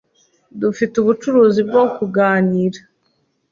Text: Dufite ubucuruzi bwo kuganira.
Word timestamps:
Dufite 0.61 0.93
ubucuruzi 0.99 1.61
bwo 1.69 1.83
kuganira. 1.95 2.79